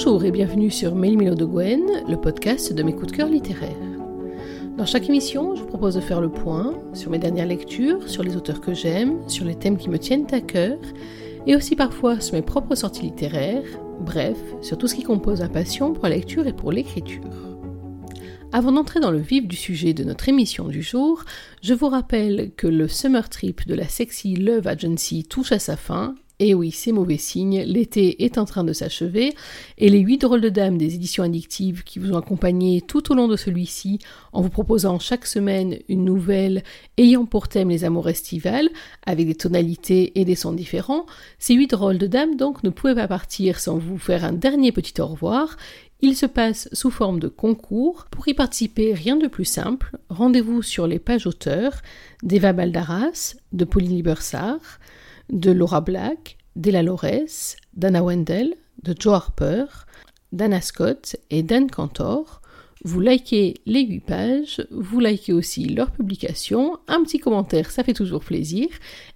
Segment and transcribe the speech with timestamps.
[0.00, 3.74] Bonjour et bienvenue sur Mélimilo de Gwen, le podcast de mes coups de cœur littéraires.
[4.76, 8.36] Dans chaque émission, je propose de faire le point sur mes dernières lectures, sur les
[8.36, 10.78] auteurs que j'aime, sur les thèmes qui me tiennent à cœur,
[11.48, 13.64] et aussi parfois sur mes propres sorties littéraires,
[13.98, 17.24] bref, sur tout ce qui compose ma passion pour la lecture et pour l'écriture.
[18.52, 21.24] Avant d'entrer dans le vif du sujet de notre émission du jour,
[21.60, 25.76] je vous rappelle que le Summer Trip de la Sexy Love Agency touche à sa
[25.76, 29.34] fin et oui, c'est mauvais signe, l'été est en train de s'achever,
[29.76, 33.14] et les 8 drôles de dames des éditions addictives qui vous ont accompagné tout au
[33.14, 33.98] long de celui-ci,
[34.32, 36.62] en vous proposant chaque semaine une nouvelle
[36.96, 38.68] ayant pour thème les amours estivales,
[39.04, 41.06] avec des tonalités et des sons différents,
[41.38, 44.72] ces 8 drôles de dames donc ne pouvaient pas partir sans vous faire un dernier
[44.72, 45.56] petit au revoir,
[46.00, 48.06] il se passe sous forme de concours.
[48.10, 49.98] Pour y participer, rien de plus simple.
[50.08, 51.82] Rendez-vous sur les pages auteurs
[52.22, 54.78] d'Eva Baldaras, de Pauline Libersart,
[55.30, 59.64] de Laura Black, d'Ella Lores, d'Anna Wendell, de Joe Harper,
[60.32, 62.42] d'Anna Scott et Dan Cantor.
[62.84, 67.92] Vous likez les 8 pages, vous likez aussi leurs publications, un petit commentaire, ça fait
[67.92, 68.68] toujours plaisir,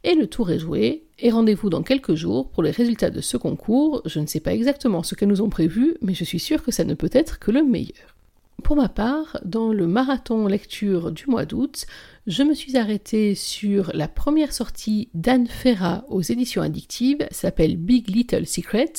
[0.05, 3.37] et le tour est joué, et rendez-vous dans quelques jours pour les résultats de ce
[3.37, 4.03] concours.
[4.05, 6.73] Je ne sais pas exactement ce qu'elles nous ont prévu, mais je suis sûre que
[6.73, 8.17] ça ne peut être que le meilleur.
[8.63, 11.87] Pour ma part, dans le marathon lecture du mois d'août,
[12.27, 18.09] je me suis arrêtée sur la première sortie d'Anne Ferra aux éditions addictives, s'appelle Big
[18.09, 18.93] Little Secret,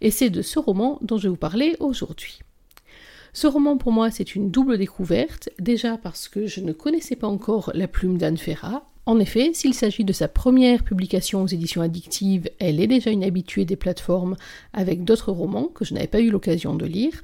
[0.00, 2.38] et c'est de ce roman dont je vais vous parler aujourd'hui.
[3.32, 7.26] Ce roman pour moi c'est une double découverte, déjà parce que je ne connaissais pas
[7.26, 8.88] encore la plume d'Anne Ferra.
[9.06, 13.24] En effet, s'il s'agit de sa première publication aux éditions addictives, elle est déjà une
[13.24, 14.36] habituée des plateformes
[14.74, 17.22] avec d'autres romans que je n'avais pas eu l'occasion de lire.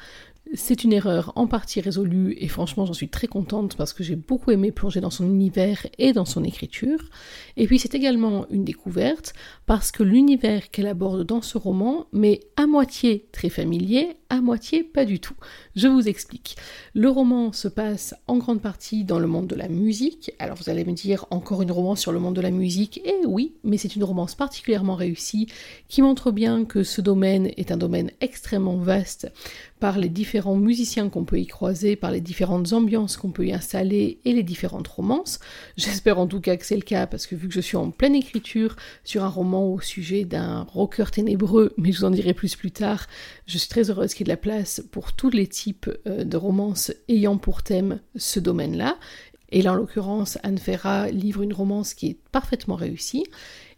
[0.53, 4.15] C'est une erreur en partie résolue et franchement j'en suis très contente parce que j'ai
[4.15, 6.99] beaucoup aimé plonger dans son univers et dans son écriture.
[7.57, 9.33] Et puis c'est également une découverte
[9.67, 14.85] parce que l'univers qu'elle aborde dans ce roman m'est à moitié très familier, à moitié
[14.85, 15.35] pas du tout.
[15.77, 16.57] Je vous explique.
[16.95, 20.33] Le roman se passe en grande partie dans le monde de la musique.
[20.39, 23.01] Alors vous allez me dire encore une romance sur le monde de la musique?
[23.05, 25.49] Et oui, mais c'est une romance particulièrement réussie
[25.89, 29.33] qui montre bien que ce domaine est un domaine extrêmement vaste
[29.81, 33.53] par les différents musiciens qu'on peut y croiser, par les différentes ambiances qu'on peut y
[33.53, 35.41] installer et les différentes romances.
[35.77, 37.91] J'espère en tout cas que c'est le cas parce que vu que je suis en
[37.91, 42.33] pleine écriture sur un roman au sujet d'un rocker ténébreux, mais je vous en dirai
[42.33, 43.09] plus plus tard,
[43.47, 45.64] je suis très heureuse qu'il y ait de la place pour tous les types
[46.07, 48.97] euh, de romances ayant pour thème ce domaine-là.
[49.51, 53.25] Et là, en l'occurrence, Anne Ferra livre une romance qui est parfaitement réussie.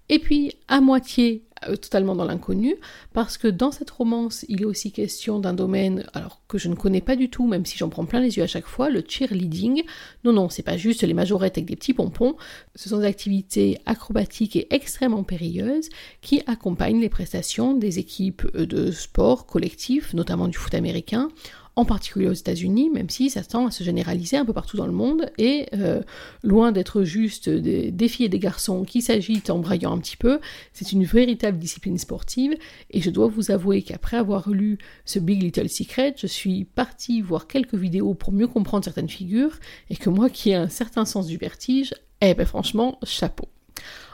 [0.08, 2.76] Et puis, à moitié euh, totalement dans l'inconnu,
[3.12, 6.74] parce que dans cette romance, il est aussi question d'un domaine alors que je ne
[6.74, 9.02] connais pas du tout, même si j'en prends plein les yeux à chaque fois, le
[9.06, 9.82] cheerleading.
[10.22, 12.36] Non, non, c'est pas juste les majorettes avec des petits pompons,
[12.74, 15.88] ce sont des activités acrobatiques et extrêmement périlleuses
[16.20, 21.30] qui accompagnent les prestations des équipes de sport collectif, notamment du foot américain,
[21.76, 24.86] en particulier aux États-Unis, même si ça tend à se généraliser un peu partout dans
[24.86, 26.00] le monde, et euh,
[26.42, 30.16] loin d'être juste des, des, filles et des garçons qui s'agitent en braillant un petit
[30.16, 30.40] peu,
[30.72, 32.56] c'est une véritable discipline sportive,
[32.90, 37.20] et je dois vous avouer qu'après avoir lu ce Big Little Secret, je suis partie
[37.20, 39.58] voir quelques vidéos pour mieux comprendre certaines figures,
[39.90, 43.48] et que moi qui ai un certain sens du vertige, eh ben franchement, chapeau.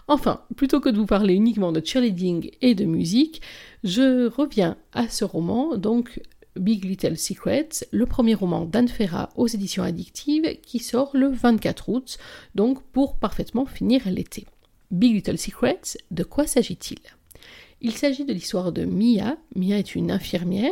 [0.09, 3.41] Enfin, plutôt que de vous parler uniquement de cheerleading et de musique,
[3.85, 6.21] je reviens à ce roman, donc
[6.57, 11.89] Big Little Secrets, le premier roman d'Anne Ferra aux éditions addictives qui sort le 24
[11.89, 12.19] août,
[12.55, 14.47] donc pour parfaitement finir l'été.
[14.91, 16.99] Big Little Secrets, de quoi s'agit-il?
[17.83, 19.37] Il s'agit de l'histoire de Mia.
[19.57, 20.71] Mia est une infirmière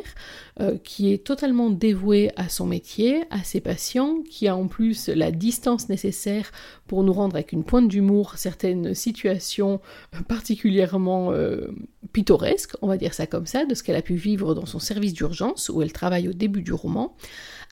[0.60, 5.09] euh, qui est totalement dévouée à son métier, à ses patients, qui a en plus
[5.09, 6.53] la distance nécessaire
[6.87, 9.81] pour nous rendre avec une pointe d'humour certaines situations
[10.28, 11.66] particulièrement euh,
[12.12, 14.78] pittoresques, on va dire ça comme ça, de ce qu'elle a pu vivre dans son
[14.78, 17.16] service d'urgence où elle travaille au début du roman.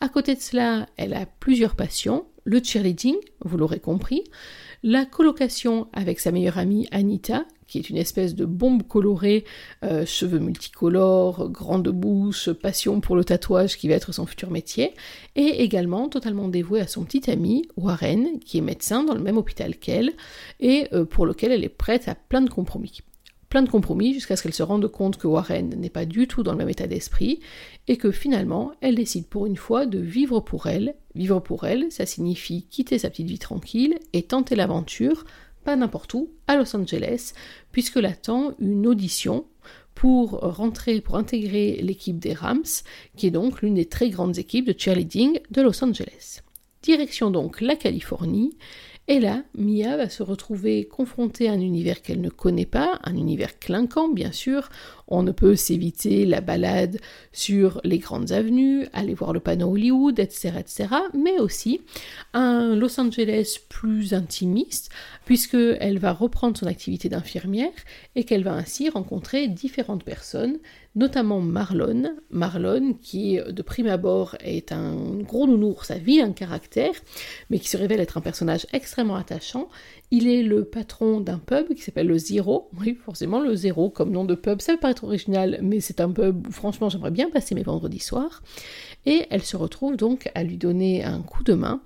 [0.00, 4.24] À côté de cela, elle a plusieurs passions, le cheerleading, vous l'aurez compris,
[4.82, 9.44] la colocation avec sa meilleure amie Anita, qui est une espèce de bombe colorée,
[9.84, 14.94] euh, cheveux multicolores, grande bouche, passion pour le tatouage qui va être son futur métier,
[15.36, 19.38] et également totalement dévouée à son petit ami Warren, qui est médecin dans le même
[19.38, 20.14] hôpital qu'elle,
[20.58, 23.02] et euh, pour lequel elle est prête à plein de compromis
[23.48, 26.42] plein de compromis jusqu'à ce qu'elle se rende compte que Warren n'est pas du tout
[26.42, 27.40] dans le même état d'esprit
[27.86, 30.94] et que finalement elle décide pour une fois de vivre pour elle.
[31.14, 35.24] Vivre pour elle, ça signifie quitter sa petite vie tranquille et tenter l'aventure
[35.76, 37.32] n'importe où, à Los Angeles,
[37.72, 39.46] puisque l'attend une audition
[39.94, 42.62] pour rentrer, pour intégrer l'équipe des Rams,
[43.16, 46.42] qui est donc l'une des très grandes équipes de cheerleading de Los Angeles.
[46.82, 48.56] Direction donc la Californie,
[49.10, 53.16] et là, Mia va se retrouver confrontée à un univers qu'elle ne connaît pas, un
[53.16, 54.68] univers clinquant bien sûr.
[55.06, 56.98] On ne peut s'éviter la balade
[57.32, 61.80] sur les grandes avenues, aller voir le panneau Hollywood, etc., etc., mais aussi
[62.34, 64.90] un Los Angeles plus intimiste,
[65.24, 67.72] puisqu'elle va reprendre son activité d'infirmière
[68.14, 70.58] et qu'elle va ainsi rencontrer différentes personnes,
[70.98, 72.16] notamment Marlon.
[72.30, 76.92] Marlon, qui de prime abord est un gros nounours, sa vie, un caractère,
[77.48, 79.68] mais qui se révèle être un personnage extrêmement attachant.
[80.10, 82.68] Il est le patron d'un pub qui s'appelle le Zero.
[82.80, 86.10] Oui, forcément, le Zero comme nom de pub, ça peut paraître original, mais c'est un
[86.10, 88.42] pub où franchement j'aimerais bien passer mes vendredis soirs.
[89.06, 91.80] Et elle se retrouve donc à lui donner un coup de main,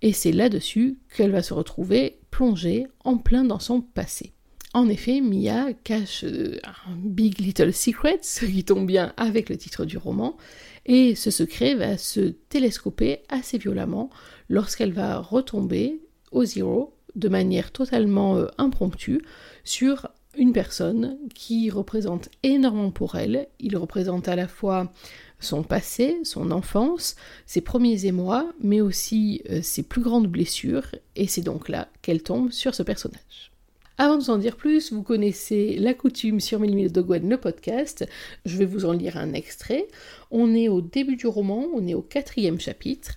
[0.00, 4.32] et c'est là-dessus qu'elle va se retrouver plongée en plein dans son passé.
[4.74, 9.56] En effet, Mia cache euh, un Big Little Secret, ce qui tombe bien avec le
[9.56, 10.36] titre du roman,
[10.84, 14.10] et ce secret va se télescoper assez violemment
[14.48, 16.00] lorsqu'elle va retomber
[16.32, 19.22] au zéro de manière totalement euh, impromptue
[19.62, 23.46] sur une personne qui représente énormément pour elle.
[23.60, 24.92] Il représente à la fois
[25.38, 27.14] son passé, son enfance,
[27.46, 32.24] ses premiers émois, mais aussi euh, ses plus grandes blessures, et c'est donc là qu'elle
[32.24, 33.53] tombe sur ce personnage.
[33.96, 37.36] Avant de vous en dire plus, vous connaissez la coutume sur Mélimile de Gwen, le
[37.36, 38.04] podcast.
[38.44, 39.86] Je vais vous en lire un extrait.
[40.32, 43.12] On est au début du roman, on est au quatrième chapitre,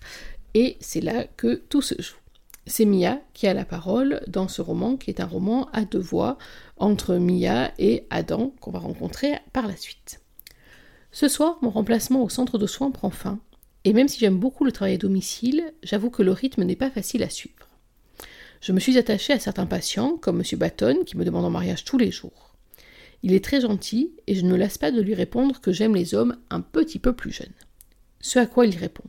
[0.53, 2.17] et c'est là que tout se joue.
[2.67, 5.97] C'est Mia qui a la parole dans ce roman, qui est un roman à deux
[5.97, 6.37] voix
[6.77, 10.19] entre Mia et Adam, qu'on va rencontrer par la suite.
[11.11, 13.39] Ce soir, mon remplacement au centre de soins prend fin,
[13.83, 16.91] et même si j'aime beaucoup le travail à domicile, j'avoue que le rythme n'est pas
[16.91, 17.66] facile à suivre.
[18.61, 20.59] Je me suis attachée à certains patients, comme M.
[20.59, 22.55] Baton, qui me demande en mariage tous les jours.
[23.23, 25.95] Il est très gentil, et je ne me lasse pas de lui répondre que j'aime
[25.95, 27.53] les hommes un petit peu plus jeunes.
[28.19, 29.03] Ce à quoi il répond.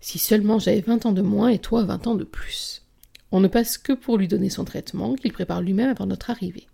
[0.00, 2.82] Si seulement j'avais vingt ans de moins et toi vingt ans de plus.
[3.32, 6.66] On ne passe que pour lui donner son traitement, qu'il prépare lui-même avant notre arrivée.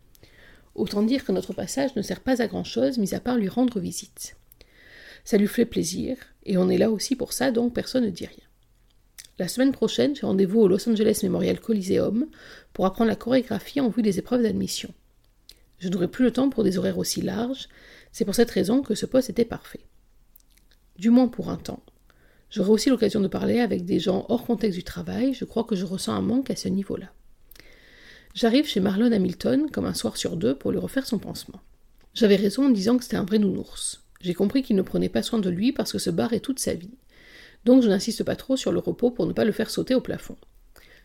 [0.75, 3.49] Autant dire que notre passage ne sert pas à grand chose, mis à part lui
[3.49, 4.37] rendre visite.
[5.25, 8.27] Ça lui fait plaisir, et on est là aussi pour ça, donc personne ne dit
[8.27, 8.50] rien.
[9.41, 12.27] La semaine prochaine, j'ai rendez-vous au Los Angeles Memorial Coliseum
[12.75, 14.93] pour apprendre la chorégraphie en vue des épreuves d'admission.
[15.79, 17.71] Je n'aurai plus le temps pour des horaires aussi larges,
[18.13, 19.81] c'est pour cette raison que ce poste était parfait.
[20.99, 21.83] Du moins pour un temps.
[22.51, 25.75] J'aurai aussi l'occasion de parler avec des gens hors contexte du travail, je crois que
[25.75, 27.11] je ressens un manque à ce niveau-là.
[28.35, 31.63] J'arrive chez Marlon Hamilton comme un soir sur deux pour lui refaire son pansement.
[32.13, 34.03] J'avais raison en disant que c'était un vrai nounours.
[34.21, 36.59] J'ai compris qu'il ne prenait pas soin de lui parce que ce bar est toute
[36.59, 36.99] sa vie
[37.65, 40.01] donc je n'insiste pas trop sur le repos pour ne pas le faire sauter au
[40.01, 40.37] plafond.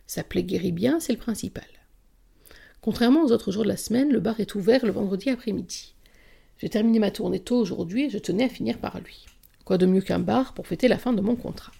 [0.08, 1.66] Sa plaie guérit bien, c'est le principal.
[2.82, 5.96] Contrairement aux autres jours de la semaine, le bar est ouvert le vendredi après-midi.
[6.60, 9.26] J'ai terminé ma tournée tôt aujourd'hui et je tenais à finir par lui.
[9.66, 11.74] Quoi de mieux qu'un bar pour fêter la fin de mon contrat?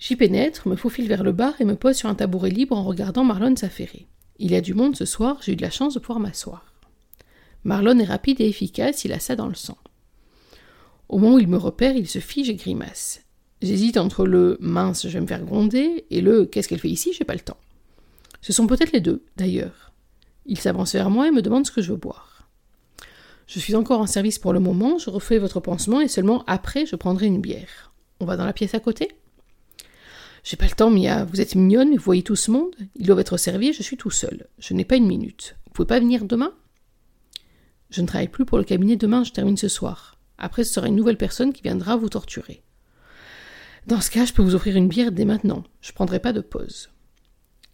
[0.00, 2.84] J'y pénètre, me faufile vers le bar et me pose sur un tabouret libre en
[2.84, 4.06] regardant Marlon s'affairer.
[4.38, 6.72] Il y a du monde ce soir, j'ai eu de la chance de pouvoir m'asseoir.
[7.64, 9.76] Marlon est rapide et efficace, il a ça dans le sang.
[11.08, 13.22] Au moment où il me repère, il se fige et grimace.
[13.62, 17.12] J'hésite entre le mince, je vais me faire gronder et le qu'est-ce qu'elle fait ici,
[17.12, 17.58] j'ai pas le temps.
[18.40, 19.92] Ce sont peut-être les deux, d'ailleurs.
[20.46, 22.48] Il s'avance vers moi et me demande ce que je veux boire.
[23.46, 26.86] Je suis encore en service pour le moment, je refais votre pansement et seulement après
[26.86, 27.92] je prendrai une bière.
[28.20, 29.10] On va dans la pièce à côté?
[30.42, 31.24] J'ai pas le temps, Mia.
[31.24, 33.96] Vous êtes mignonne, vous voyez tout ce monde Ils doivent être servis et je suis
[33.96, 34.46] tout seul.
[34.58, 35.56] Je n'ai pas une minute.
[35.66, 36.54] Vous pouvez pas venir demain?
[37.90, 40.16] Je ne travaille plus pour le cabinet demain, je termine ce soir.
[40.38, 42.62] Après, ce sera une nouvelle personne qui viendra vous torturer.
[43.86, 45.64] Dans ce cas, je peux vous offrir une bière dès maintenant.
[45.80, 46.90] Je ne prendrai pas de pause.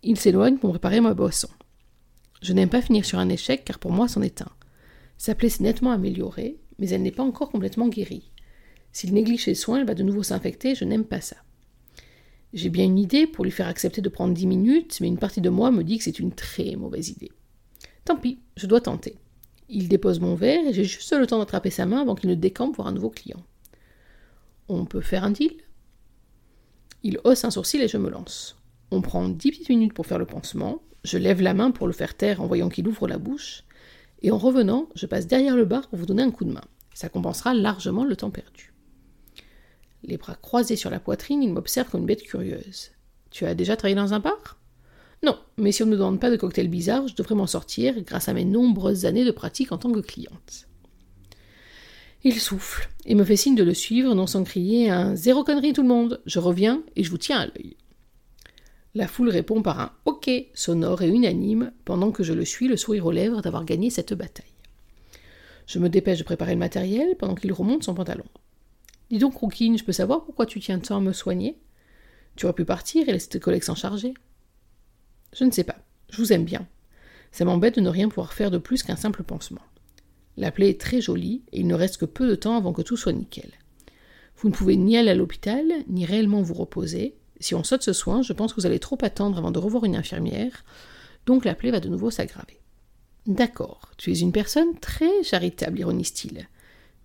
[0.02, 1.48] Il s'éloigne pour préparer ma boisson.
[2.42, 4.50] Je n'aime pas finir sur un échec car pour moi c'en est un.
[5.18, 8.30] Sa plaie s'est nettement améliorée, mais elle n'est pas encore complètement guérie.
[8.92, 11.36] S'il néglige ses soins, elle va de nouveau s'infecter, je n'aime pas ça.
[12.52, 15.40] J'ai bien une idée pour lui faire accepter de prendre dix minutes, mais une partie
[15.40, 17.32] de moi me dit que c'est une très mauvaise idée.
[18.04, 19.18] Tant pis, je dois tenter.
[19.68, 22.34] Il dépose mon verre et j'ai juste le temps d'attraper sa main avant qu'il ne
[22.34, 23.42] décampe pour un nouveau client.
[24.68, 25.52] On peut faire un deal?
[27.02, 28.56] Il hausse un sourcil et je me lance.
[28.90, 31.92] On prend dix petites minutes pour faire le pansement, je lève la main pour le
[31.92, 33.64] faire taire en voyant qu'il ouvre la bouche,
[34.22, 36.64] et en revenant, je passe derrière le bar pour vous donner un coup de main.
[36.94, 38.72] Ça compensera largement le temps perdu.
[40.02, 42.90] Les bras croisés sur la poitrine, il m'observe comme une bête curieuse.
[43.30, 44.58] Tu as déjà travaillé dans un bar?
[45.22, 48.00] Non, mais si on ne me demande pas de cocktail bizarre, je devrais m'en sortir
[48.02, 50.68] grâce à mes nombreuses années de pratique en tant que cliente.
[52.28, 55.72] Il souffle et me fait signe de le suivre, non sans crier un zéro connerie
[55.72, 57.76] tout le monde, je reviens et je vous tiens à l'œil.
[58.96, 62.76] La foule répond par un OK sonore et unanime, pendant que je le suis, le
[62.76, 64.44] sourire aux lèvres d'avoir gagné cette bataille.
[65.68, 68.26] Je me dépêche de préparer le matériel pendant qu'il remonte son pantalon.
[69.08, 71.56] Dis donc, Rouquine, je peux savoir pourquoi tu tiens tant à me soigner?
[72.34, 74.14] Tu aurais pu partir et laisser tes collègues s'en charger.
[75.32, 75.76] Je ne sais pas.
[76.10, 76.66] Je vous aime bien.
[77.30, 79.62] Ça m'embête de ne rien pouvoir faire de plus qu'un simple pansement.
[80.36, 82.82] La plaie est très jolie et il ne reste que peu de temps avant que
[82.82, 83.50] tout soit nickel.
[84.36, 87.16] Vous ne pouvez ni aller à l'hôpital, ni réellement vous reposer.
[87.40, 89.84] Si on saute ce soin, je pense que vous allez trop attendre avant de revoir
[89.84, 90.64] une infirmière,
[91.24, 92.60] donc la plaie va de nouveau s'aggraver.
[93.26, 96.48] D'accord, tu es une personne très charitable, ironise-t-il.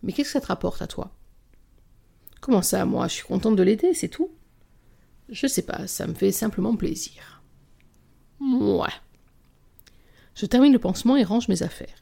[0.04, 1.16] Mais qu'est-ce que ça te rapporte à toi?
[2.42, 3.08] Comment ça, moi?
[3.08, 4.32] Je suis contente de l'aider, c'est tout?
[5.30, 7.42] Je sais pas, ça me fait simplement plaisir.
[8.42, 8.90] Ouais.
[10.36, 12.00] Je termine le pansement et range mes affaires.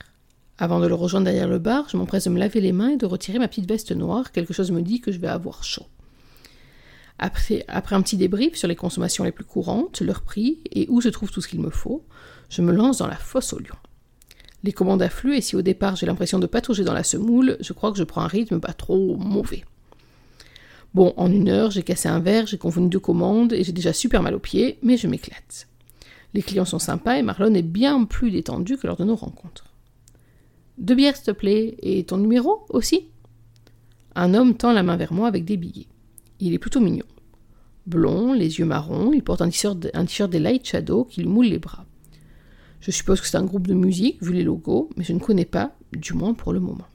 [0.62, 2.98] Avant de le rejoindre derrière le bar, je m'empresse de me laver les mains et
[2.98, 4.34] de retirer ma petite veste noire.
[4.34, 5.86] Quelque chose me dit que je vais avoir chaud.
[7.18, 11.08] Après, un petit débrief sur les consommations les plus courantes, leur prix et où je
[11.08, 12.04] trouve tout ce qu'il me faut,
[12.50, 13.76] je me lance dans la fosse au lion.
[14.66, 17.72] Les commandes affluent et si au départ j'ai l'impression de patauger dans la semoule, je
[17.72, 19.64] crois que je prends un rythme pas trop mauvais.
[20.94, 23.94] Bon, en une heure, j'ai cassé un verre, j'ai convenu deux commandes et j'ai déjà
[23.94, 25.70] super mal aux pieds, mais je m'éclate.
[26.34, 29.69] Les clients sont sympas et Marlon est bien plus détendu que lors de nos rencontres.
[30.80, 33.10] Deux bières, s'il te plaît, et ton numéro aussi
[34.16, 35.88] Un homme tend la main vers moi avec des billets.
[36.40, 37.06] Il est plutôt mignon.
[37.86, 41.60] Blond, les yeux marrons, il porte un t-shirt des Light Shadow qui lui moule les
[41.60, 41.86] bras.
[42.80, 45.46] Je suppose que c'est un groupe de musique, vu les logos, mais je ne connais
[45.46, 46.88] pas, du moins pour le moment.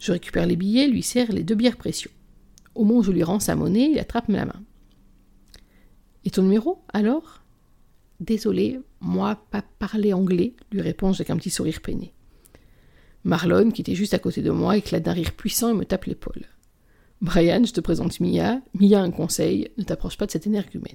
[0.00, 2.10] Je récupère les billets, lui serre les deux bières précieux.
[2.74, 4.62] Au moment où je lui rends sa monnaie, il attrape la main.
[6.24, 7.42] Et ton numéro, alors?
[8.18, 12.13] Désolé, moi, pas parler anglais, lui réponds avec un petit sourire peiné.
[13.24, 16.04] Marlon, qui était juste à côté de moi, éclate d'un rire puissant et me tape
[16.04, 16.46] l'épaule.
[17.20, 18.60] Brian, je te présente Mia.
[18.78, 20.92] Mia, un conseil, ne t'approche pas de cette énergumène.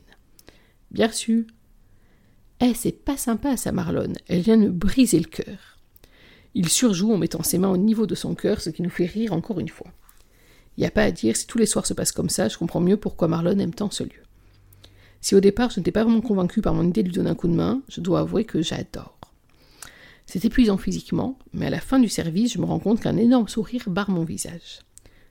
[0.92, 1.48] Bien reçu.
[2.62, 4.14] Eh, c'est pas sympa, ça, Marlon.
[4.28, 5.80] Elle vient me briser le cœur.
[6.54, 9.06] Il surjoue en mettant ses mains au niveau de son cœur, ce qui nous fait
[9.06, 9.92] rire encore une fois.
[10.78, 12.80] N'y a pas à dire, si tous les soirs se passent comme ça, je comprends
[12.80, 14.24] mieux pourquoi Marlon aime tant ce lieu.
[15.22, 17.36] Si au départ je n'étais pas vraiment convaincu par mon idée de lui donner un
[17.36, 19.19] coup de main, je dois avouer que j'adore.
[20.32, 23.48] C'est épuisant physiquement, mais à la fin du service, je me rends compte qu'un énorme
[23.48, 24.82] sourire barre mon visage.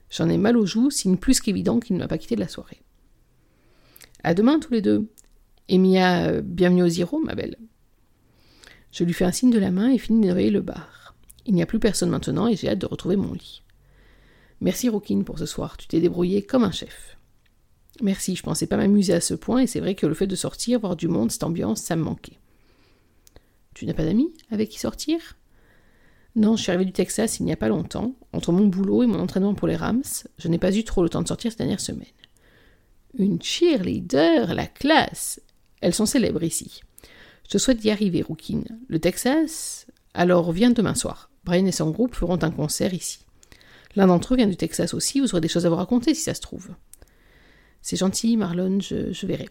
[0.09, 2.49] J'en ai mal aux joues, signe plus qu'évident qu'il ne m'a pas quitté de la
[2.49, 2.81] soirée.
[4.25, 5.09] À demain tous les deux.
[5.69, 7.55] Et Mia, euh, bienvenue au zéro, ma belle.
[8.91, 11.15] Je lui fais un signe de la main et finis de nettoyer le bar.
[11.45, 13.63] Il n'y a plus personne maintenant et j'ai hâte de retrouver mon lit.
[14.59, 17.17] Merci Rookin pour ce soir, tu t'es débrouillé comme un chef.
[18.01, 20.35] Merci, je pensais pas m'amuser à ce point et c'est vrai que le fait de
[20.35, 22.37] sortir, voir du monde, cette ambiance, ça me manquait.
[23.79, 25.37] Tu n'as pas d'amis avec qui sortir?
[26.35, 28.13] Non, je suis arrivée du Texas il n'y a pas longtemps.
[28.33, 30.03] Entre mon boulot et mon entraînement pour les Rams,
[30.37, 32.05] je n'ai pas eu trop le temps de sortir ces dernières semaines.
[33.17, 35.39] Une cheerleader, la classe
[35.79, 36.81] Elles sont célèbres ici.
[37.45, 38.63] Je te souhaite d'y arriver, Rookin.
[38.89, 39.87] Le Texas?
[40.13, 41.31] Alors viens demain soir.
[41.45, 43.19] Brian et son groupe feront un concert ici.
[43.95, 46.23] L'un d'entre eux vient du Texas aussi, vous aurez des choses à vous raconter si
[46.23, 46.67] ça se trouve.
[47.81, 49.47] C'est gentil, Marlon, je, je verrai.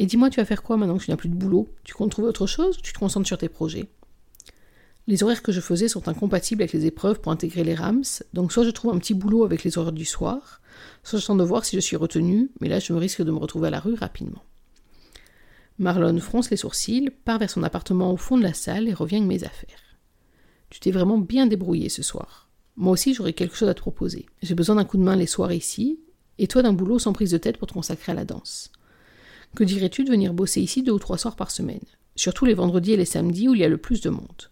[0.00, 1.68] Et dis-moi, tu vas faire quoi maintenant que tu n'as plus de boulot?
[1.84, 2.78] Tu comptes trouver autre chose?
[2.82, 3.90] Tu te concentres sur tes projets?
[5.06, 8.50] Les horaires que je faisais sont incompatibles avec les épreuves pour intégrer les RAMS, donc
[8.50, 10.62] soit je trouve un petit boulot avec les horaires du soir,
[11.04, 13.36] soit j'attends de voir si je suis retenu, mais là je me risque de me
[13.36, 14.42] retrouver à la rue rapidement.
[15.78, 19.16] Marlon fronce les sourcils, part vers son appartement au fond de la salle et revient
[19.16, 19.98] avec mes affaires.
[20.70, 22.48] Tu t'es vraiment bien débrouillé ce soir.
[22.76, 24.24] Moi aussi j'aurais quelque chose à te proposer.
[24.42, 26.00] J'ai besoin d'un coup de main les soirs ici,
[26.38, 28.72] et toi d'un boulot sans prise de tête pour te consacrer à la danse.
[29.54, 31.80] Que dirais-tu de venir bosser ici deux ou trois soirs par semaine?
[32.16, 34.50] Surtout les vendredis et les samedis où il y a le plus de monde.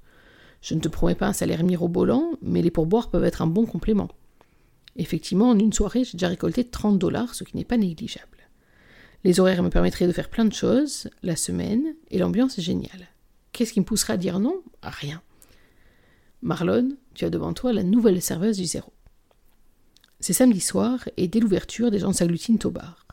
[0.61, 3.65] Je ne te promets pas un salaire mirobolant, mais les pourboires peuvent être un bon
[3.65, 4.09] complément.
[4.97, 8.27] Effectivement, en une soirée, j'ai déjà récolté 30 dollars, ce qui n'est pas négligeable.
[9.25, 13.09] Les horaires me permettraient de faire plein de choses, la semaine, et l'ambiance est géniale.
[13.53, 14.63] Qu'est-ce qui me poussera à dire non?
[14.83, 15.23] Rien.
[16.43, 18.93] Marlon, tu as devant toi la nouvelle serveuse du zéro.
[20.21, 23.08] C'est samedi soir, et dès l'ouverture, des gens s'agglutinent au bar.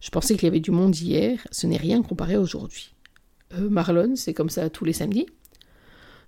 [0.00, 2.94] Je pensais qu'il y avait du monde hier, ce n'est rien comparé à aujourd'hui.
[3.54, 5.26] Euh, Marlon, c'est comme ça tous les samedis?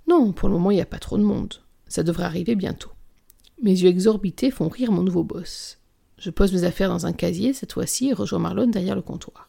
[0.07, 1.55] Non, pour le moment, il n'y a pas trop de monde.
[1.87, 2.91] Ça devrait arriver bientôt.
[3.63, 5.79] Mes yeux exorbités font rire mon nouveau boss.
[6.17, 9.49] Je pose mes affaires dans un casier cette fois-ci et rejoins Marlon derrière le comptoir.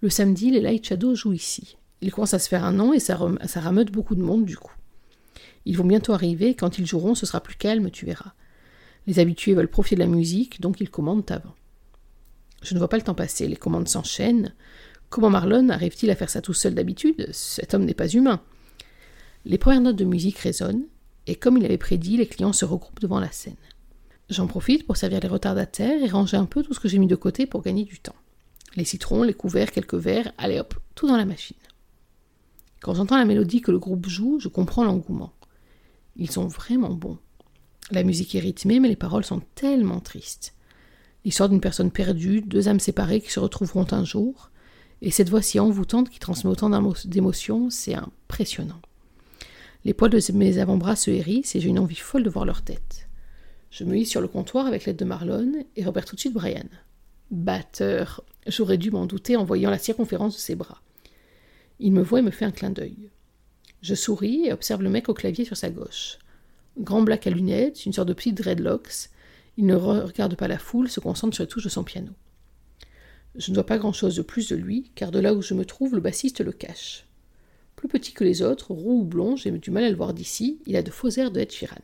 [0.00, 1.76] Le samedi, les Light Shadows jouent ici.
[2.00, 4.56] Ils commencent à se faire un nom et ça, ça rameute beaucoup de monde du
[4.56, 4.74] coup.
[5.64, 8.32] Ils vont bientôt arriver, quand ils joueront, ce sera plus calme, tu verras.
[9.06, 11.54] Les habitués veulent profiter de la musique, donc ils commandent avant.
[12.62, 14.54] Je ne vois pas le temps passer, les commandes s'enchaînent.
[15.10, 17.28] Comment Marlon arrive-t-il à faire ça tout seul d'habitude?
[17.32, 18.42] Cet homme n'est pas humain.
[19.44, 20.86] Les premières notes de musique résonnent,
[21.26, 23.56] et comme il avait prédit, les clients se regroupent devant la scène.
[24.28, 27.06] J'en profite pour servir les retardataires et ranger un peu tout ce que j'ai mis
[27.06, 28.16] de côté pour gagner du temps.
[28.76, 31.56] Les citrons, les couverts, quelques verres, allez hop, tout dans la machine.
[32.80, 35.32] Quand j'entends la mélodie que le groupe joue, je comprends l'engouement.
[36.16, 37.18] Ils sont vraiment bons.
[37.90, 40.54] La musique est rythmée, mais les paroles sont tellement tristes.
[41.24, 44.50] L'histoire d'une personne perdue, deux âmes séparées qui se retrouveront un jour,
[45.02, 46.70] et cette voix si envoûtante qui transmet autant
[47.04, 48.80] d'émotions, c'est impressionnant.
[49.84, 52.62] Les poils de mes avant-bras se hérissent et j'ai une envie folle de voir leur
[52.62, 53.08] tête.
[53.70, 56.34] Je me hisse sur le comptoir avec l'aide de Marlon et repère tout de suite
[56.34, 56.68] Brian.
[57.30, 60.80] Batteur J'aurais dû m'en douter en voyant la circonférence de ses bras.
[61.80, 63.10] Il me voit et me fait un clin d'œil.
[63.82, 66.18] Je souris et observe le mec au clavier sur sa gauche.
[66.78, 69.10] Grand black à lunettes, une sorte de petit dreadlocks,
[69.58, 72.12] il ne regarde pas la foule, se concentre sur les touches de son piano.
[73.34, 75.64] Je ne vois pas grand-chose de plus de lui, car de là où je me
[75.64, 77.06] trouve, le bassiste le cache.
[77.74, 80.60] Plus petit que les autres, roux ou blond, j'ai du mal à le voir d'ici,
[80.66, 81.82] il a de faux airs de Ed Sheeran.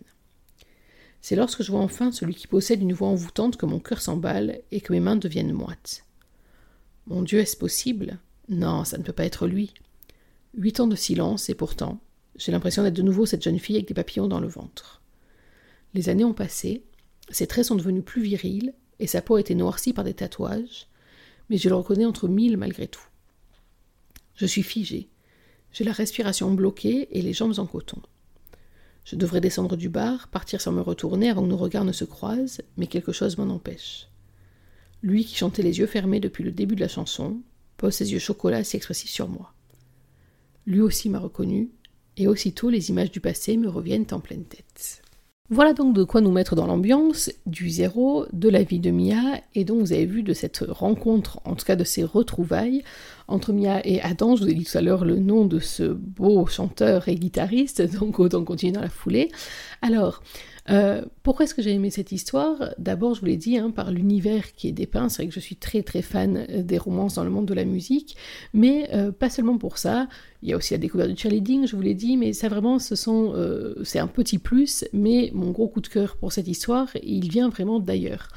[1.21, 4.61] C'est lorsque je vois enfin celui qui possède une voix envoûtante que mon cœur s'emballe
[4.71, 6.05] et que mes mains deviennent moites.
[7.09, 8.19] Mon Dieu, est-ce possible?
[8.49, 9.75] Non, ça ne peut pas être lui.
[10.57, 11.99] Huit ans de silence, et pourtant,
[12.37, 15.03] j'ai l'impression d'être de nouveau cette jeune fille avec des papillons dans le ventre.
[15.93, 16.85] Les années ont passé,
[17.31, 20.87] ses traits sont devenus plus virils, et sa peau a été noircie par des tatouages,
[21.51, 23.07] mais je le reconnais entre mille malgré tout.
[24.37, 25.09] Je suis figée.
[25.73, 28.01] J'ai la respiration bloquée et les jambes en coton.
[29.05, 32.05] Je devrais descendre du bar, partir sans me retourner avant que nos regards ne se
[32.05, 34.09] croisent, mais quelque chose m'en empêche.
[35.03, 37.41] Lui qui chantait les yeux fermés depuis le début de la chanson,
[37.77, 39.53] pose ses yeux chocolat si expressifs sur moi.
[40.67, 41.71] Lui aussi m'a reconnu,
[42.17, 45.03] et aussitôt les images du passé me reviennent en pleine tête.
[45.51, 49.43] Voilà donc de quoi nous mettre dans l'ambiance du zéro, de la vie de Mia,
[49.55, 52.83] et donc vous avez vu de cette rencontre, en tout cas de ces retrouvailles
[53.29, 54.37] entre Mia et Adam.
[54.37, 57.83] Je vous ai dit tout à l'heure le nom de ce beau chanteur et guitariste,
[58.01, 59.31] donc autant continuer dans la foulée.
[59.83, 60.23] Alors,
[60.71, 62.75] euh, pourquoi est-ce que j'ai aimé cette histoire?
[62.79, 65.09] D'abord, je vous l'ai dit, hein, par l'univers qui est dépeint.
[65.09, 67.55] C'est vrai que je suis très très fan euh, des romances dans le monde de
[67.55, 68.17] la musique,
[68.53, 70.09] mais euh, pas seulement pour ça.
[70.43, 72.79] Il y a aussi la découverte du cheerleading, je vous l'ai dit, mais ça vraiment,
[72.79, 73.35] ce sont,
[73.83, 74.85] c'est un petit plus.
[74.93, 78.29] Mais mon gros coup de cœur pour cette histoire, il vient vraiment d'ailleurs.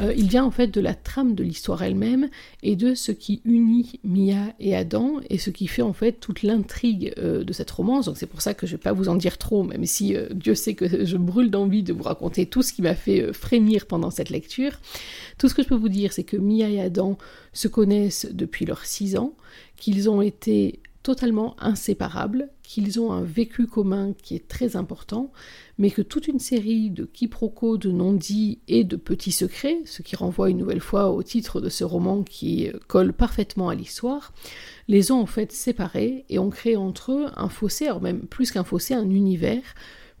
[0.00, 2.28] Euh, il vient en fait de la trame de l'histoire elle-même
[2.62, 6.42] et de ce qui unit Mia et Adam et ce qui fait en fait toute
[6.42, 8.06] l'intrigue euh, de cette romance.
[8.06, 10.28] Donc c'est pour ça que je vais pas vous en dire trop, même si euh,
[10.32, 13.86] Dieu sait que je brûle d'envie de vous raconter tout ce qui m'a fait frémir
[13.86, 14.80] pendant cette lecture.
[15.36, 17.18] Tout ce que je peux vous dire, c'est que Mia et Adam
[17.52, 19.34] se connaissent depuis leurs six ans,
[19.76, 25.32] qu'ils ont été totalement inséparables, qu'ils ont un vécu commun qui est très important,
[25.78, 30.16] mais que toute une série de quiproquos, de non-dits et de petits secrets, ce qui
[30.16, 34.34] renvoie une nouvelle fois au titre de ce roman qui colle parfaitement à l'histoire,
[34.86, 38.50] les ont en fait séparés et ont créé entre eux un fossé, alors même plus
[38.50, 39.62] qu'un fossé, un univers,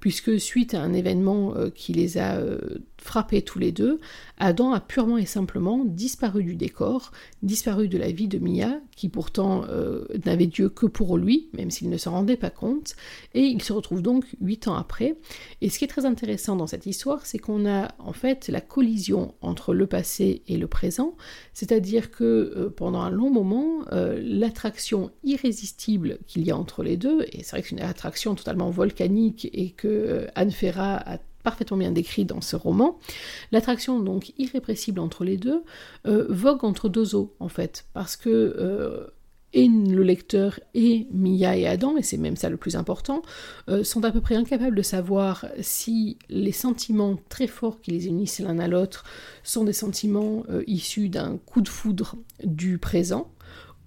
[0.00, 4.00] puisque suite à un événement euh, qui les a euh, frappés tous les deux,
[4.36, 7.10] Adam a purement et simplement disparu du décor,
[7.42, 11.70] disparu de la vie de Mia, qui pourtant euh, n'avait Dieu que pour lui, même
[11.70, 12.96] s'il ne s'en rendait pas compte,
[13.32, 15.16] et il se retrouve donc huit ans après.
[15.62, 18.60] Et ce qui est très intéressant dans cette histoire, c'est qu'on a en fait la
[18.60, 21.16] collision entre le passé et le présent,
[21.54, 27.42] c'est-à-dire que pendant un long moment, l'attraction irrésistible qu'il y a entre les deux, et
[27.42, 31.78] c'est vrai que c'est une attraction totalement volcanique et que euh, Anne Ferrat a parfaitement
[31.78, 32.98] bien décrit dans ce roman.
[33.52, 35.62] L'attraction donc irrépressible entre les deux
[36.06, 39.06] euh, vogue entre deux eaux en fait, parce que euh,
[39.54, 43.22] le lecteur et Mia et Adam, et c'est même ça le plus important,
[43.82, 48.40] sont à peu près incapables de savoir si les sentiments très forts qui les unissent
[48.40, 49.04] l'un à l'autre
[49.42, 53.30] sont des sentiments issus d'un coup de foudre du présent,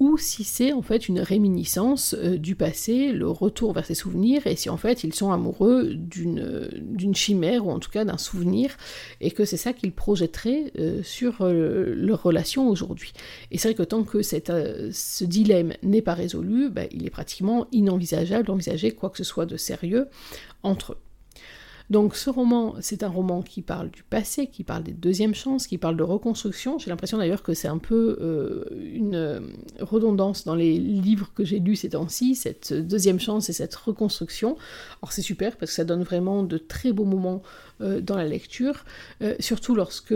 [0.01, 4.47] ou si c'est en fait une réminiscence euh, du passé, le retour vers ses souvenirs,
[4.47, 8.77] et si en fait ils sont amoureux d'une chimère, ou en tout cas d'un souvenir,
[9.19, 13.13] et que c'est ça qu'ils projetteraient euh, sur euh, leur relation aujourd'hui.
[13.51, 17.67] Et c'est vrai que tant que ce dilemme n'est pas résolu, bah, il est pratiquement
[17.71, 20.07] inenvisageable d'envisager quoi que ce soit de sérieux
[20.63, 21.10] entre eux.
[21.91, 25.67] Donc ce roman, c'est un roman qui parle du passé, qui parle des deuxièmes chances,
[25.67, 26.79] qui parle de reconstruction.
[26.79, 29.41] J'ai l'impression d'ailleurs que c'est un peu euh, une euh,
[29.81, 34.55] redondance dans les livres que j'ai lus ces temps-ci, cette deuxième chance et cette reconstruction.
[35.01, 37.41] Alors c'est super parce que ça donne vraiment de très beaux moments
[37.81, 38.85] euh, dans la lecture,
[39.39, 40.15] surtout lorsque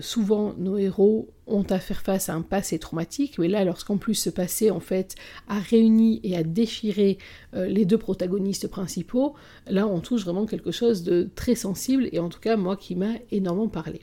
[0.00, 4.14] souvent nos héros ont à faire face à un passé traumatique, mais là, lorsqu'en plus
[4.14, 5.14] ce passé, en fait,
[5.48, 7.18] a réuni et a déchiré
[7.54, 9.34] euh, les deux protagonistes principaux,
[9.66, 12.94] là, on touche vraiment quelque chose de très sensible, et en tout cas, moi, qui
[12.96, 14.00] m'a énormément parlé.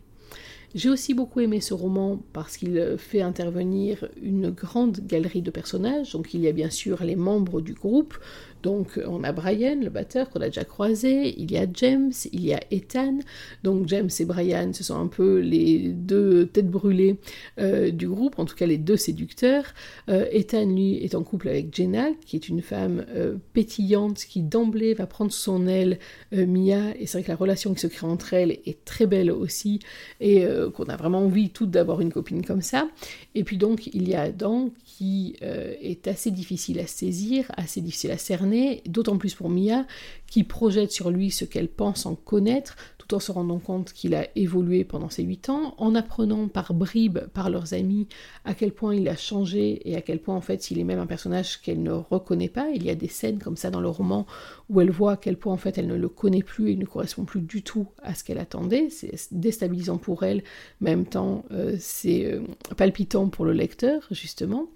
[0.74, 6.14] J'ai aussi beaucoup aimé ce roman parce qu'il fait intervenir une grande galerie de personnages.
[6.14, 8.18] Donc il y a bien sûr les membres du groupe,
[8.64, 12.46] donc on a Brian, le batteur, qu'on a déjà croisé, il y a James, il
[12.46, 13.20] y a Ethan.
[13.64, 17.18] Donc James et Brian, ce sont un peu les deux têtes brûlées
[17.60, 19.66] euh, du groupe, en tout cas les deux séducteurs.
[20.10, 24.42] Euh, Ethan, lui, est en couple avec Jenna, qui est une femme euh, pétillante, qui
[24.42, 26.00] d'emblée va prendre son aile
[26.32, 29.32] Mia, et c'est vrai que la relation qui se crée entre elles est très belle
[29.32, 29.80] aussi,
[30.20, 32.88] et qu'on a vraiment envie toutes d'avoir une copine comme ça.
[33.36, 38.12] Et puis donc il y a Adam, qui est assez difficile à saisir, assez difficile
[38.12, 38.51] à cerner,
[38.86, 39.86] d'autant plus pour Mia,
[40.28, 42.76] qui projette sur lui ce qu'elle pense en connaître,
[43.14, 47.20] en se rendant compte qu'il a évolué pendant ces huit ans, en apprenant par bribes,
[47.34, 48.08] par leurs amis,
[48.46, 51.00] à quel point il a changé et à quel point en fait il est même
[51.00, 52.70] un personnage qu'elle ne reconnaît pas.
[52.74, 54.26] Il y a des scènes comme ça dans le roman
[54.70, 56.80] où elle voit à quel point en fait elle ne le connaît plus et il
[56.80, 58.90] ne correspond plus du tout à ce qu'elle attendait.
[58.90, 60.40] C'est déstabilisant pour elle,
[60.82, 62.42] en même temps euh, c'est euh,
[62.78, 64.68] palpitant pour le lecteur justement.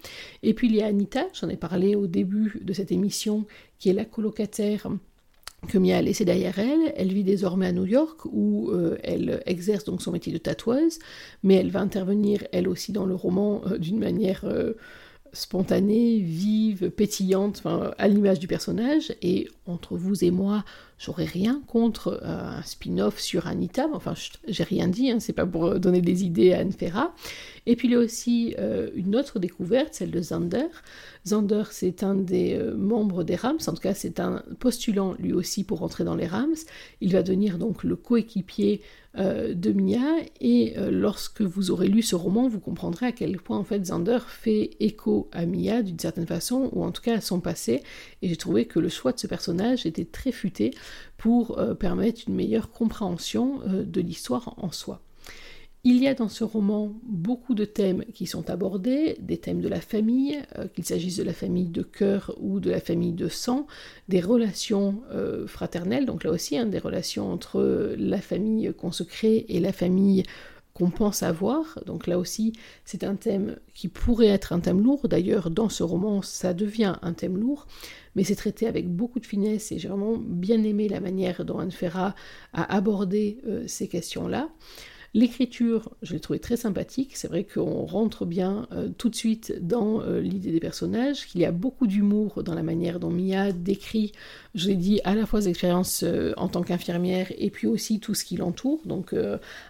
[0.42, 3.46] Et puis il y a Anita, j'en ai parlé au début de cette émission,
[3.78, 4.88] qui est la colocataire
[5.66, 6.92] que Mia a laissé derrière elle.
[6.96, 10.98] Elle vit désormais à New York où euh, elle exerce donc son métier de tatoueuse,
[11.42, 14.74] mais elle va intervenir elle aussi dans le roman euh, d'une manière euh,
[15.32, 17.62] spontanée, vive, pétillante,
[17.98, 19.12] à l'image du personnage.
[19.20, 20.64] Et entre vous et moi,
[20.98, 23.86] j'aurais rien contre un spin-off sur Anita.
[23.92, 24.14] Enfin,
[24.48, 27.14] j'ai rien dit, hein, c'est pas pour donner des idées à Anne Ferra.
[27.66, 28.54] Et puis il y a aussi
[28.94, 30.68] une autre découverte, celle de Zander.
[31.26, 35.32] Zander, c'est un des euh, membres des Rams, en tout cas c'est un postulant lui
[35.32, 36.54] aussi pour rentrer dans les Rams.
[37.00, 38.80] Il va devenir donc le coéquipier
[39.18, 43.38] euh, de Mia, et euh, lorsque vous aurez lu ce roman, vous comprendrez à quel
[43.38, 47.16] point en fait Zander fait écho à Mia d'une certaine façon, ou en tout cas
[47.16, 47.82] à son passé,
[48.22, 50.70] et j'ai trouvé que le choix de ce personnage était très futé
[51.16, 55.00] pour permettre une meilleure compréhension de l'histoire en soi.
[55.88, 59.68] Il y a dans ce roman beaucoup de thèmes qui sont abordés, des thèmes de
[59.68, 63.28] la famille, euh, qu'il s'agisse de la famille de cœur ou de la famille de
[63.28, 63.68] sang,
[64.08, 69.04] des relations euh, fraternelles, donc là aussi, hein, des relations entre la famille qu'on se
[69.04, 70.24] crée et la famille
[70.74, 71.78] qu'on pense avoir.
[71.86, 72.52] Donc là aussi,
[72.84, 75.06] c'est un thème qui pourrait être un thème lourd.
[75.06, 77.68] D'ailleurs, dans ce roman, ça devient un thème lourd,
[78.16, 81.60] mais c'est traité avec beaucoup de finesse et j'ai vraiment bien aimé la manière dont
[81.60, 82.16] Anne Ferra
[82.52, 84.48] a abordé euh, ces questions-là.
[85.16, 87.12] L'écriture, je l'ai trouvé très sympathique.
[87.16, 91.40] C'est vrai qu'on rentre bien euh, tout de suite dans euh, l'idée des personnages, qu'il
[91.40, 94.12] y a beaucoup d'humour dans la manière dont Mia décrit,
[94.56, 98.00] je l'ai dit, à la fois ses expériences euh, en tant qu'infirmière et puis aussi
[98.00, 98.80] tout ce qui l'entoure.
[98.84, 99.14] Donc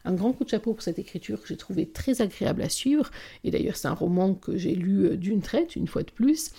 [0.05, 3.11] un grand coup de chapeau pour cette écriture que j'ai trouvé très agréable à suivre.
[3.45, 6.51] Et d'ailleurs, c'est un roman que j'ai lu d'une traite, une fois de plus.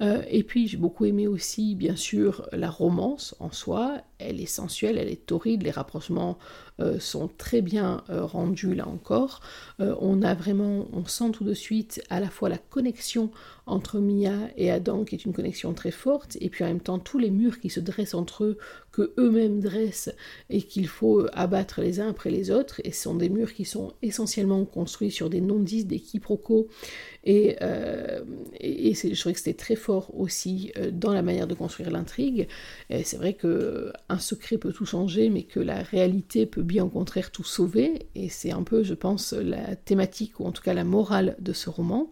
[0.00, 4.00] et puis j'ai beaucoup aimé aussi, bien sûr, la romance en soi.
[4.18, 6.38] Elle est sensuelle, elle est torride, les rapprochements
[6.80, 9.40] euh, sont très bien euh, rendus là encore.
[9.80, 13.30] Euh, on a vraiment, on sent tout de suite à la fois la connexion
[13.66, 16.98] entre Mia et Adam, qui est une connexion très forte, et puis en même temps
[16.98, 18.58] tous les murs qui se dressent entre eux,
[18.92, 20.14] que eux-mêmes dressent,
[20.50, 23.64] et qu'il faut abattre les uns après les autres, et ce sont des murs qui
[23.64, 26.68] sont essentiellement construits sur des non-dits, des quiproquos,
[27.24, 27.56] et,
[28.60, 32.48] et, je trouvais que c'était très fort aussi dans la manière de construire l'intrigue.
[32.90, 36.88] C'est vrai que un secret peut tout changer, mais que la réalité peut bien au
[36.88, 40.74] contraire tout sauver, et c'est un peu, je pense, la thématique, ou en tout cas
[40.74, 42.10] la morale de ce roman.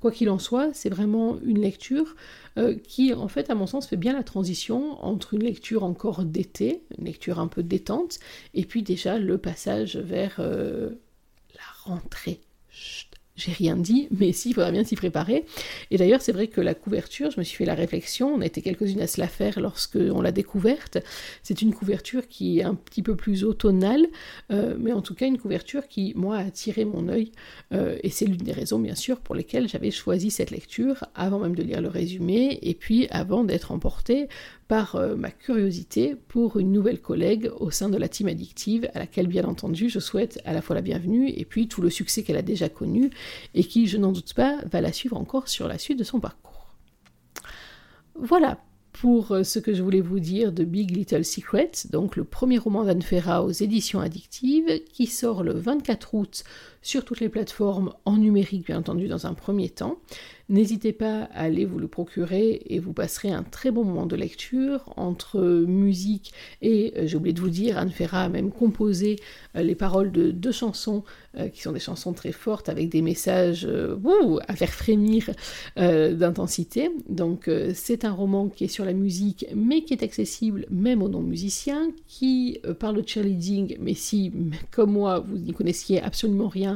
[0.00, 2.16] Quoi qu'il en soit, c'est vraiment une lecture
[2.58, 6.24] euh, qui, en fait, à mon sens, fait bien la transition entre une lecture encore
[6.24, 8.18] d'été, une lecture un peu détente,
[8.54, 10.90] et puis déjà le passage vers euh,
[11.54, 12.40] la rentrée
[13.40, 15.44] j'ai rien dit, mais si, il faudra bien s'y préparer.
[15.90, 18.46] Et d'ailleurs, c'est vrai que la couverture, je me suis fait la réflexion, on a
[18.46, 20.98] été quelques-unes à se la faire lorsqu'on l'a découverte.
[21.42, 24.06] C'est une couverture qui est un petit peu plus automnale,
[24.52, 27.32] euh, mais en tout cas une couverture qui, moi, a attiré mon œil.
[27.72, 31.38] Euh, et c'est l'une des raisons, bien sûr, pour lesquelles j'avais choisi cette lecture, avant
[31.38, 34.28] même de lire le résumé, et puis avant d'être emportée
[34.70, 39.00] par euh, ma curiosité pour une nouvelle collègue au sein de la team addictive, à
[39.00, 42.22] laquelle bien entendu je souhaite à la fois la bienvenue et puis tout le succès
[42.22, 43.10] qu'elle a déjà connu
[43.54, 46.20] et qui, je n'en doute pas, va la suivre encore sur la suite de son
[46.20, 46.68] parcours.
[48.14, 48.60] Voilà
[48.92, 52.58] pour euh, ce que je voulais vous dire de Big Little Secret, donc le premier
[52.58, 56.44] roman d'Anne Ferra aux éditions addictives, qui sort le 24 août
[56.82, 59.98] sur toutes les plateformes en numérique, bien entendu, dans un premier temps.
[60.50, 64.16] N'hésitez pas à aller vous le procurer et vous passerez un très bon moment de
[64.16, 69.14] lecture entre musique et, euh, j'ai oublié de vous dire, Anne Ferra a même composé
[69.54, 71.04] euh, les paroles de deux chansons
[71.38, 73.68] euh, qui sont des chansons très fortes avec des messages
[74.48, 75.30] à faire frémir
[75.76, 76.90] d'intensité.
[77.08, 81.08] Donc c'est un roman qui est sur la musique mais qui est accessible même aux
[81.08, 84.32] non-musiciens, qui parle de cheerleading mais si,
[84.70, 86.69] comme moi, vous n'y connaissiez absolument rien,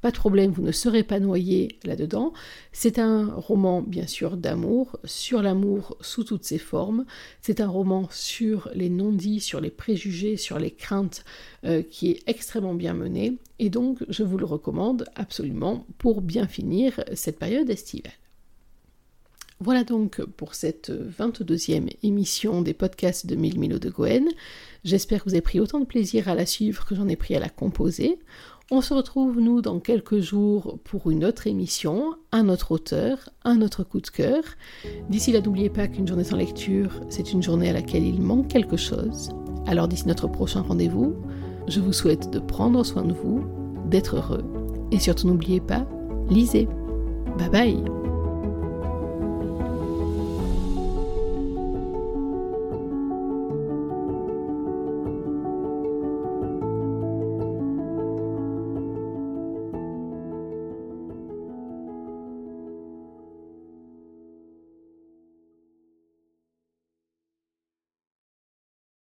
[0.00, 2.32] pas de problème, vous ne serez pas noyé là-dedans.
[2.72, 7.04] C'est un roman, bien sûr, d'amour, sur l'amour sous toutes ses formes.
[7.40, 11.24] C'est un roman sur les non-dits, sur les préjugés, sur les craintes,
[11.64, 13.38] euh, qui est extrêmement bien mené.
[13.58, 18.12] Et donc, je vous le recommande absolument pour bien finir cette période estivale.
[19.60, 24.28] Voilà donc pour cette 22e émission des podcasts de Mille Milo de Goen.
[24.84, 27.34] J'espère que vous avez pris autant de plaisir à la suivre que j'en ai pris
[27.34, 28.20] à la composer.
[28.70, 33.62] On se retrouve, nous, dans quelques jours pour une autre émission, un autre auteur, un
[33.62, 34.42] autre coup de cœur.
[35.08, 38.48] D'ici là, n'oubliez pas qu'une journée sans lecture, c'est une journée à laquelle il manque
[38.48, 39.30] quelque chose.
[39.66, 41.16] Alors d'ici notre prochain rendez-vous,
[41.66, 43.42] je vous souhaite de prendre soin de vous,
[43.86, 44.44] d'être heureux,
[44.90, 45.86] et surtout n'oubliez pas,
[46.28, 46.68] lisez.
[47.38, 47.97] Bye bye